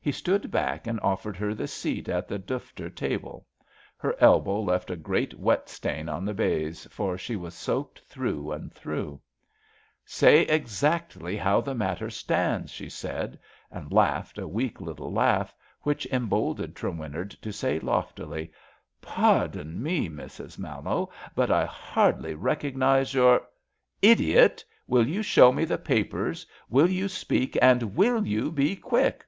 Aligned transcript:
He 0.00 0.12
stood 0.12 0.52
back 0.52 0.86
and 0.86 1.00
offered 1.00 1.36
her 1.38 1.52
the 1.52 1.66
seat 1.66 2.08
at 2.08 2.28
the 2.28 2.38
duftar 2.38 2.88
table. 2.94 3.44
Her 3.96 4.14
elbow 4.20 4.60
left 4.62 4.88
a 4.88 4.94
great 4.94 5.36
wet 5.36 5.68
stain 5.68 6.08
on 6.08 6.24
the 6.24 6.32
baize, 6.32 6.84
for 6.92 7.18
she 7.18 7.34
was 7.34 7.54
soaked 7.54 7.98
through 8.06 8.52
and 8.52 8.72
through. 8.72 9.20
160 10.08 10.26
ABAFT 10.26 10.28
THE 10.28 10.28
FUNNEL 10.30 10.46
Say 10.54 10.54
exactly 10.54 11.36
how 11.36 11.60
the 11.60 11.74
matter 11.74 12.06
stands/' 12.06 12.70
she 12.70 12.88
said, 12.88 13.36
and 13.68 13.90
laughed 13.92 14.38
a 14.38 14.46
weak 14.46 14.80
little 14.80 15.12
laugh, 15.12 15.52
which 15.82 16.06
emboldened 16.12 16.76
Trewinnard 16.76 17.32
to 17.42 17.52
say 17.52 17.80
loftily: 17.80 18.46
^* 18.46 18.50
Pardon 19.00 19.82
me, 19.82 20.08
Mrs. 20.08 20.56
Mal 20.56 20.82
lowe, 20.82 21.10
but 21.34 21.50
I 21.50 21.64
hardly 21.64 22.34
recognise 22.36 23.12
your 23.12 23.42
''Idiot! 24.12 24.64
Will 24.86 25.08
you 25.08 25.24
show 25.24 25.50
me 25.50 25.64
the 25.64 25.78
papers, 25.78 26.46
will 26.68 26.88
you 26.90 27.08
speak, 27.08 27.58
and 27.60 27.96
will 27.96 28.24
you 28.24 28.52
be 28.52 28.76
quick? 28.76 29.26